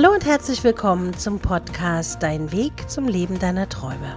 [0.00, 4.16] Hallo und herzlich willkommen zum Podcast Dein Weg zum Leben deiner Träume.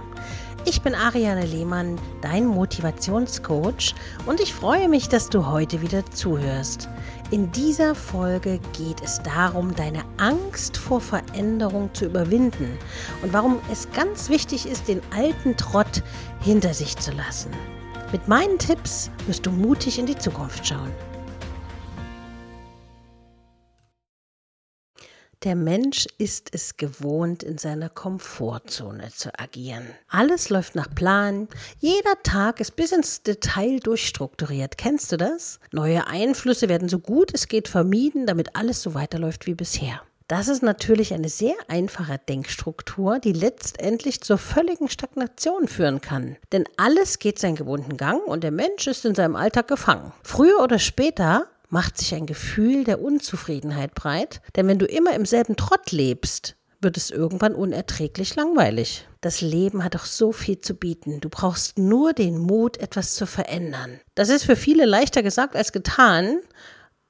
[0.64, 6.88] Ich bin Ariane Lehmann, dein Motivationscoach und ich freue mich, dass du heute wieder zuhörst.
[7.32, 12.78] In dieser Folge geht es darum, deine Angst vor Veränderung zu überwinden
[13.24, 16.04] und warum es ganz wichtig ist, den alten Trott
[16.42, 17.50] hinter sich zu lassen.
[18.12, 20.92] Mit meinen Tipps wirst du mutig in die Zukunft schauen.
[25.44, 29.88] Der Mensch ist es gewohnt, in seiner Komfortzone zu agieren.
[30.06, 31.48] Alles läuft nach Plan.
[31.80, 34.78] Jeder Tag ist bis ins Detail durchstrukturiert.
[34.78, 35.58] Kennst du das?
[35.72, 40.02] Neue Einflüsse werden so gut es geht vermieden, damit alles so weiterläuft wie bisher.
[40.28, 46.36] Das ist natürlich eine sehr einfache Denkstruktur, die letztendlich zur völligen Stagnation führen kann.
[46.52, 50.12] Denn alles geht seinen gewohnten Gang und der Mensch ist in seinem Alltag gefangen.
[50.22, 55.24] Früher oder später macht sich ein Gefühl der Unzufriedenheit breit, denn wenn du immer im
[55.24, 59.08] selben Trott lebst, wird es irgendwann unerträglich langweilig.
[59.22, 61.20] Das Leben hat doch so viel zu bieten.
[61.20, 64.00] Du brauchst nur den Mut, etwas zu verändern.
[64.14, 66.40] Das ist für viele leichter gesagt als getan.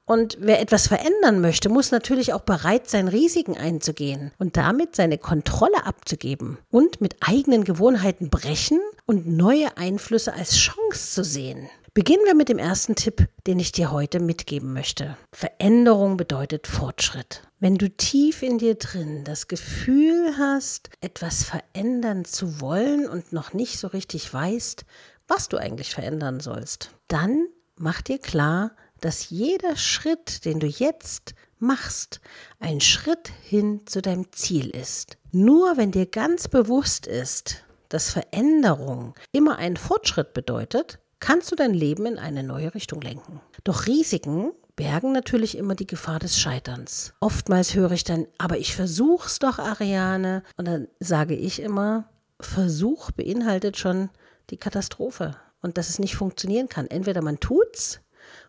[0.05, 5.17] Und wer etwas verändern möchte, muss natürlich auch bereit sein, Risiken einzugehen und damit seine
[5.17, 11.69] Kontrolle abzugeben und mit eigenen Gewohnheiten brechen und neue Einflüsse als Chance zu sehen.
[11.95, 15.15] Beginnen wir mit dem ersten Tipp, den ich dir heute mitgeben möchte.
[15.31, 17.43] Veränderung bedeutet Fortschritt.
[17.59, 23.53] Wenn du tief in dir drin das Gefühl hast, etwas verändern zu wollen und noch
[23.53, 24.85] nicht so richtig weißt,
[25.27, 31.35] was du eigentlich verändern sollst, dann mach dir klar, dass jeder Schritt, den du jetzt
[31.59, 32.21] machst,
[32.59, 35.19] ein Schritt hin zu deinem Ziel ist.
[35.31, 41.73] Nur wenn dir ganz bewusst ist, dass Veränderung immer einen Fortschritt bedeutet, kannst du dein
[41.73, 43.39] Leben in eine neue Richtung lenken.
[43.63, 47.13] Doch Risiken bergen natürlich immer die Gefahr des Scheiterns.
[47.21, 50.43] Oftmals höre ich dann, aber ich versuch's doch, Ariane.
[50.57, 52.09] Und dann sage ich immer,
[52.41, 54.09] Versuch beinhaltet schon
[54.49, 56.87] die Katastrophe und dass es nicht funktionieren kann.
[56.87, 58.01] Entweder man tut's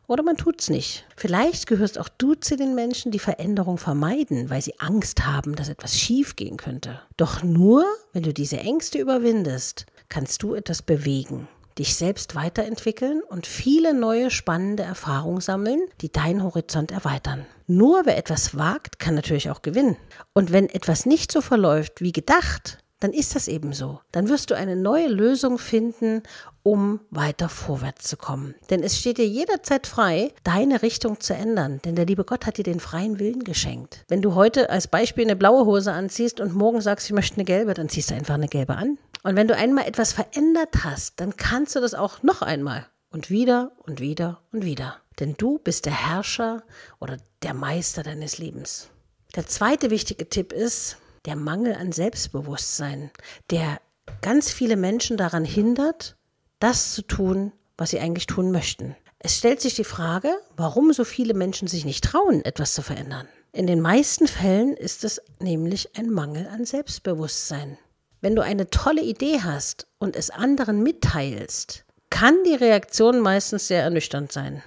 [0.09, 1.06] oder man tut's nicht.
[1.16, 5.69] Vielleicht gehörst auch du zu den Menschen, die Veränderung vermeiden, weil sie Angst haben, dass
[5.69, 7.00] etwas schief gehen könnte.
[7.16, 11.47] Doch nur, wenn du diese Ängste überwindest, kannst du etwas bewegen
[11.79, 17.47] dich selbst weiterentwickeln und viele neue spannende Erfahrungen sammeln, die deinen Horizont erweitern.
[17.67, 19.97] Nur wer etwas wagt, kann natürlich auch gewinnen.
[20.33, 24.01] Und wenn etwas nicht so verläuft wie gedacht, dann ist das eben so.
[24.12, 26.23] Dann wirst du eine neue Lösung finden,
[26.64, 28.54] um weiter vorwärts zu kommen.
[28.70, 31.80] Denn es steht dir jederzeit frei, deine Richtung zu ändern.
[31.84, 34.04] Denn der liebe Gott hat dir den freien Willen geschenkt.
[34.08, 37.44] Wenn du heute als Beispiel eine blaue Hose anziehst und morgen sagst, ich möchte eine
[37.44, 38.98] gelbe, dann ziehst du einfach eine gelbe an.
[39.22, 43.31] Und wenn du einmal etwas verändert hast, dann kannst du das auch noch einmal und
[43.31, 44.96] wieder und wieder und wieder.
[45.20, 46.62] Denn du bist der Herrscher
[46.98, 48.88] oder der Meister deines Lebens.
[49.36, 50.96] Der zweite wichtige Tipp ist
[51.26, 53.10] der Mangel an Selbstbewusstsein,
[53.50, 53.81] der
[54.22, 56.16] ganz viele Menschen daran hindert,
[56.64, 58.97] das zu tun, was sie eigentlich tun möchten.
[59.19, 63.28] Es stellt sich die Frage, warum so viele Menschen sich nicht trauen, etwas zu verändern.
[63.52, 67.76] In den meisten Fällen ist es nämlich ein Mangel an Selbstbewusstsein.
[68.22, 73.82] Wenn du eine tolle Idee hast und es anderen mitteilst, kann die Reaktion meistens sehr
[73.82, 74.62] ernüchternd sein.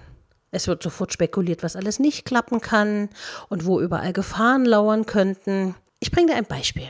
[0.51, 3.09] Es wird sofort spekuliert, was alles nicht klappen kann
[3.49, 5.73] und wo überall Gefahren lauern könnten.
[5.99, 6.89] Ich bringe dir ein Beispiel.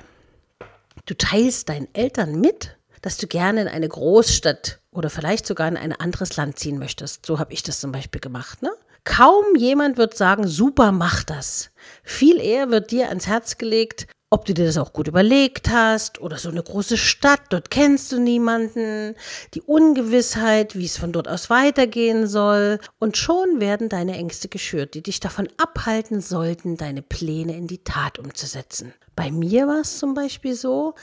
[1.05, 2.76] Du teilst deinen Eltern mit,
[3.07, 7.25] dass du gerne in eine Großstadt oder vielleicht sogar in ein anderes Land ziehen möchtest.
[7.25, 8.61] So habe ich das zum Beispiel gemacht.
[8.61, 8.69] Ne?
[9.05, 11.69] Kaum jemand wird sagen, super, mach das.
[12.03, 16.19] Viel eher wird dir ans Herz gelegt, ob du dir das auch gut überlegt hast
[16.19, 19.15] oder so eine große Stadt, dort kennst du niemanden,
[19.53, 24.95] die Ungewissheit, wie es von dort aus weitergehen soll und schon werden deine Ängste geschürt,
[24.95, 28.93] die dich davon abhalten sollten, deine Pläne in die Tat umzusetzen.
[29.15, 30.93] Bei mir war es zum Beispiel so,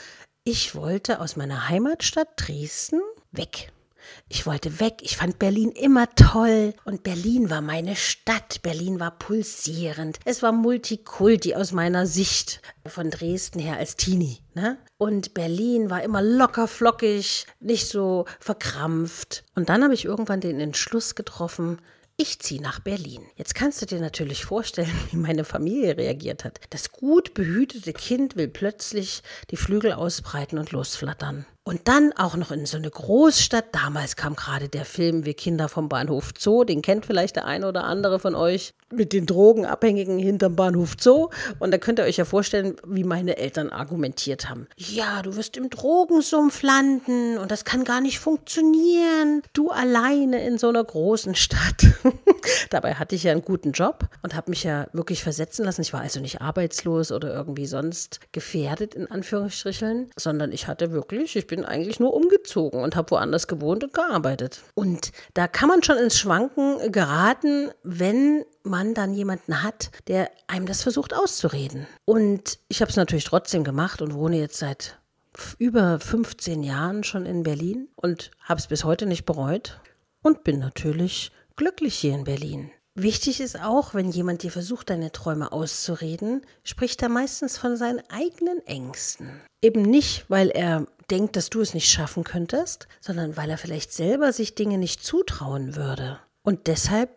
[0.47, 3.01] ich wollte aus meiner Heimatstadt Dresden
[3.31, 3.71] weg.
[4.29, 4.97] Ich wollte weg.
[5.01, 6.75] Ich fand Berlin immer toll.
[6.85, 8.61] Und Berlin war meine Stadt.
[8.61, 10.19] Berlin war pulsierend.
[10.23, 14.37] Es war Multikulti aus meiner Sicht von Dresden her als Teenie.
[14.53, 14.77] Ne?
[14.97, 19.43] Und Berlin war immer locker flockig, nicht so verkrampft.
[19.55, 21.81] Und dann habe ich irgendwann den Entschluss getroffen,
[22.17, 23.21] ich ziehe nach Berlin.
[23.35, 26.59] Jetzt kannst du dir natürlich vorstellen, wie meine Familie reagiert hat.
[26.69, 29.21] Das gut behütete Kind will plötzlich
[29.51, 31.45] die Flügel ausbreiten und losflattern.
[31.67, 33.73] Und dann auch noch in so eine Großstadt.
[33.73, 36.63] Damals kam gerade der Film Wir Kinder vom Bahnhof Zoo.
[36.63, 38.75] Den kennt vielleicht der eine oder andere von euch.
[38.93, 41.29] Mit den Drogenabhängigen hinterm Bahnhof Zoo.
[41.57, 44.67] Und da könnt ihr euch ja vorstellen, wie meine Eltern argumentiert haben.
[44.77, 49.41] Ja, du wirst im Drogensumpf landen und das kann gar nicht funktionieren.
[49.53, 51.83] Du alleine in so einer großen Stadt.
[52.69, 55.81] Dabei hatte ich ja einen guten Job und habe mich ja wirklich versetzen lassen.
[55.81, 61.35] Ich war also nicht arbeitslos oder irgendwie sonst gefährdet, in Anführungsstrichen, sondern ich hatte wirklich,
[61.35, 64.61] ich bin bin eigentlich nur umgezogen und habe woanders gewohnt und gearbeitet.
[64.73, 70.65] Und da kann man schon ins Schwanken geraten, wenn man dann jemanden hat, der einem
[70.65, 71.87] das versucht auszureden.
[72.03, 74.99] Und ich habe es natürlich trotzdem gemacht und wohne jetzt seit
[75.57, 79.79] über 15 Jahren schon in Berlin und habe es bis heute nicht bereut
[80.23, 82.69] und bin natürlich glücklich hier in Berlin.
[82.97, 88.01] Wichtig ist auch, wenn jemand dir versucht, deine Träume auszureden, spricht er meistens von seinen
[88.09, 89.41] eigenen Ängsten.
[89.61, 93.93] Eben nicht, weil er denkt, dass du es nicht schaffen könntest, sondern weil er vielleicht
[93.93, 96.19] selber sich Dinge nicht zutrauen würde.
[96.43, 97.09] Und deshalb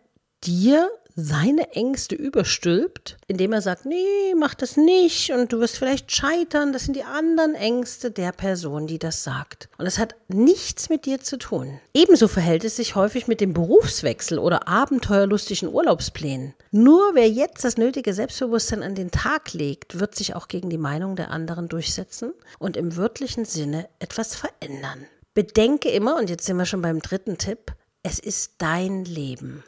[0.43, 0.89] dir
[1.23, 6.73] seine Ängste überstülpt, indem er sagt, nee, mach das nicht und du wirst vielleicht scheitern.
[6.73, 9.69] Das sind die anderen Ängste der Person, die das sagt.
[9.77, 11.79] Und das hat nichts mit dir zu tun.
[11.93, 16.53] Ebenso verhält es sich häufig mit dem Berufswechsel oder abenteuerlustigen Urlaubsplänen.
[16.71, 20.77] Nur wer jetzt das nötige Selbstbewusstsein an den Tag legt, wird sich auch gegen die
[20.77, 25.05] Meinung der anderen durchsetzen und im wörtlichen Sinne etwas verändern.
[25.33, 27.73] Bedenke immer, und jetzt sind wir schon beim dritten Tipp,
[28.03, 29.63] es ist dein Leben.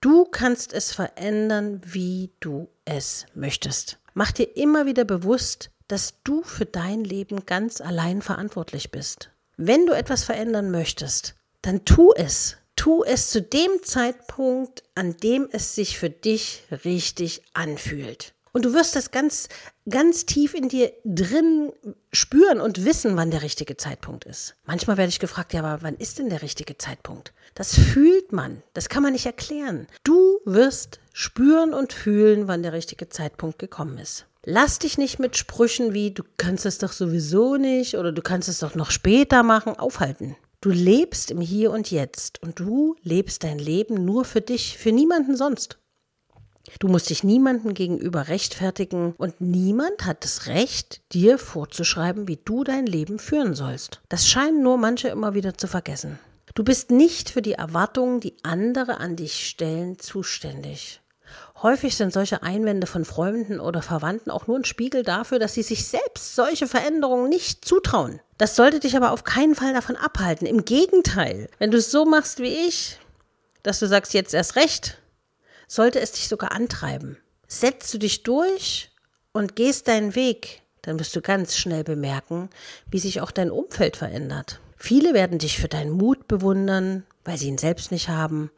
[0.00, 3.98] Du kannst es verändern, wie du es möchtest.
[4.14, 9.30] Mach dir immer wieder bewusst, dass du für dein Leben ganz allein verantwortlich bist.
[9.56, 12.56] Wenn du etwas verändern möchtest, dann tu es.
[12.76, 18.34] Tu es zu dem Zeitpunkt, an dem es sich für dich richtig anfühlt.
[18.52, 19.48] Und du wirst das ganz,
[19.88, 21.72] ganz tief in dir drin
[22.12, 24.54] spüren und wissen, wann der richtige Zeitpunkt ist.
[24.64, 27.32] Manchmal werde ich gefragt, ja, aber wann ist denn der richtige Zeitpunkt?
[27.54, 28.62] Das fühlt man.
[28.74, 29.86] Das kann man nicht erklären.
[30.04, 34.26] Du wirst spüren und fühlen, wann der richtige Zeitpunkt gekommen ist.
[34.44, 38.48] Lass dich nicht mit Sprüchen wie du kannst es doch sowieso nicht oder du kannst
[38.48, 40.36] es doch noch später machen aufhalten.
[40.60, 44.90] Du lebst im Hier und Jetzt und du lebst dein Leben nur für dich, für
[44.90, 45.78] niemanden sonst.
[46.78, 52.64] Du musst dich niemandem gegenüber rechtfertigen und niemand hat das Recht, dir vorzuschreiben, wie du
[52.64, 54.00] dein Leben führen sollst.
[54.08, 56.18] Das scheinen nur manche immer wieder zu vergessen.
[56.54, 61.00] Du bist nicht für die Erwartungen, die andere an dich stellen, zuständig.
[61.62, 65.62] Häufig sind solche Einwände von Freunden oder Verwandten auch nur ein Spiegel dafür, dass sie
[65.62, 68.20] sich selbst solche Veränderungen nicht zutrauen.
[68.38, 70.46] Das sollte dich aber auf keinen Fall davon abhalten.
[70.46, 72.98] Im Gegenteil, wenn du es so machst wie ich,
[73.64, 74.98] dass du sagst, jetzt erst recht,
[75.68, 77.18] sollte es dich sogar antreiben.
[77.46, 78.90] Setzt du dich durch
[79.32, 82.50] und gehst deinen Weg, dann wirst du ganz schnell bemerken,
[82.90, 84.60] wie sich auch dein Umfeld verändert.
[84.76, 88.50] Viele werden dich für deinen Mut bewundern, weil sie ihn selbst nicht haben.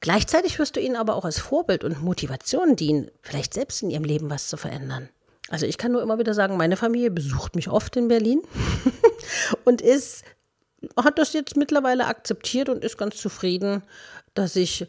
[0.00, 4.04] Gleichzeitig wirst du ihnen aber auch als Vorbild und Motivation dienen, vielleicht selbst in ihrem
[4.04, 5.08] Leben was zu verändern.
[5.48, 8.42] Also ich kann nur immer wieder sagen, meine Familie besucht mich oft in Berlin
[9.64, 10.24] und ist
[10.96, 13.82] hat das jetzt mittlerweile akzeptiert und ist ganz zufrieden,
[14.34, 14.86] dass ich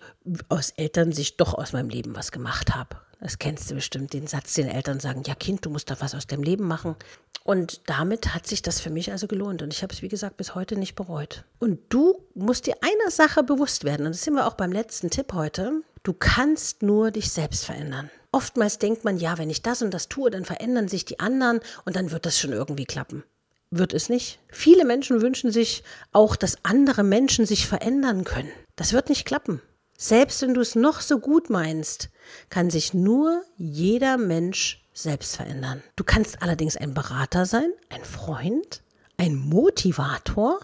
[0.49, 2.97] aus Elternsicht doch aus meinem Leben was gemacht habe.
[3.19, 6.15] Das kennst du bestimmt, den Satz, den Eltern sagen, ja Kind, du musst doch was
[6.15, 6.95] aus deinem Leben machen.
[7.43, 9.61] Und damit hat sich das für mich also gelohnt.
[9.61, 11.43] Und ich habe es, wie gesagt, bis heute nicht bereut.
[11.57, 14.05] Und du musst dir einer Sache bewusst werden.
[14.05, 15.81] Und das sind wir auch beim letzten Tipp heute.
[16.03, 18.09] Du kannst nur dich selbst verändern.
[18.31, 21.59] Oftmals denkt man, ja, wenn ich das und das tue, dann verändern sich die anderen
[21.83, 23.23] und dann wird das schon irgendwie klappen
[23.71, 24.39] wird es nicht.
[24.49, 28.51] Viele Menschen wünschen sich auch, dass andere Menschen sich verändern können.
[28.75, 29.61] Das wird nicht klappen.
[29.97, 32.09] Selbst wenn du es noch so gut meinst,
[32.49, 35.83] kann sich nur jeder Mensch selbst verändern.
[35.95, 38.81] Du kannst allerdings ein Berater sein, ein Freund,
[39.17, 40.59] ein Motivator,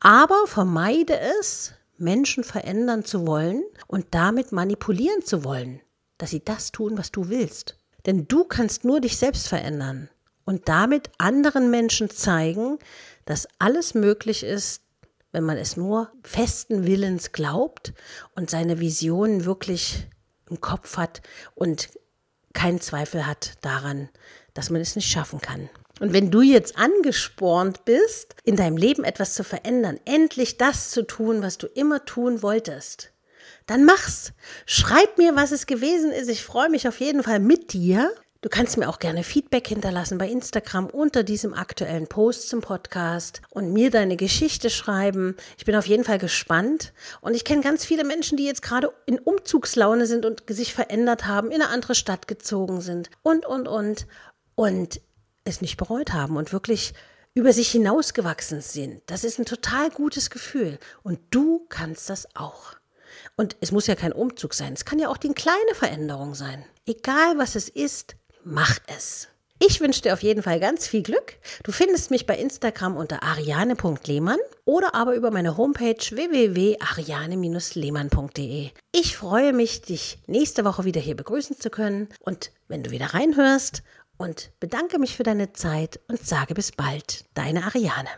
[0.00, 5.80] aber vermeide es, Menschen verändern zu wollen und damit manipulieren zu wollen,
[6.18, 7.76] dass sie das tun, was du willst.
[8.06, 10.08] Denn du kannst nur dich selbst verändern
[10.44, 12.78] und damit anderen Menschen zeigen,
[13.24, 14.82] dass alles möglich ist,
[15.32, 17.94] wenn man es nur festen Willens glaubt
[18.34, 20.06] und seine Visionen wirklich
[20.50, 21.22] im Kopf hat
[21.54, 21.88] und
[22.52, 24.10] keinen Zweifel hat daran,
[24.52, 25.70] dass man es nicht schaffen kann.
[26.00, 31.06] Und wenn du jetzt angespornt bist, in deinem Leben etwas zu verändern, endlich das zu
[31.06, 33.12] tun, was du immer tun wolltest,
[33.66, 34.32] dann mach's.
[34.66, 36.28] Schreib mir, was es gewesen ist.
[36.28, 38.12] Ich freue mich auf jeden Fall mit dir.
[38.42, 43.40] Du kannst mir auch gerne Feedback hinterlassen bei Instagram unter diesem aktuellen Post zum Podcast
[43.50, 45.36] und mir deine Geschichte schreiben.
[45.56, 48.92] Ich bin auf jeden Fall gespannt und ich kenne ganz viele Menschen, die jetzt gerade
[49.06, 53.68] in Umzugslaune sind und sich verändert haben, in eine andere Stadt gezogen sind und, und,
[53.68, 54.08] und
[54.56, 55.00] und
[55.44, 56.94] es nicht bereut haben und wirklich
[57.34, 59.02] über sich hinausgewachsen sind.
[59.06, 60.80] Das ist ein total gutes Gefühl.
[61.04, 62.74] Und du kannst das auch.
[63.36, 64.72] Und es muss ja kein Umzug sein.
[64.72, 66.64] Es kann ja auch die kleine Veränderung sein.
[66.86, 69.28] Egal was es ist, mach es.
[69.64, 71.36] Ich wünsche dir auf jeden Fall ganz viel Glück.
[71.62, 78.70] Du findest mich bei Instagram unter ariane.lehmann oder aber über meine Homepage www.ariane-lehmann.de.
[78.90, 83.14] Ich freue mich, dich nächste Woche wieder hier begrüßen zu können und wenn du wieder
[83.14, 83.84] reinhörst
[84.16, 88.08] und bedanke mich für deine Zeit und sage bis bald, deine Ariane.